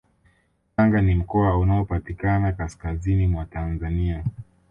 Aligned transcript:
Tanga 0.75 1.01
ni 1.01 1.15
mkoa 1.15 1.57
unaopatikana 1.57 2.51
kaskazini 2.51 3.27
mwa 3.27 3.45
Tanzania 3.45 4.23